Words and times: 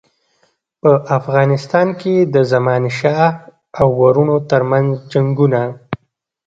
په 0.81 0.91
افغانستان 1.17 1.87
کې 2.01 2.15
د 2.33 2.35
زمانشاه 2.51 3.27
او 3.79 3.87
وروڼو 4.01 4.37
ترمنځ 4.49 4.89
جنګونه. 5.11 5.61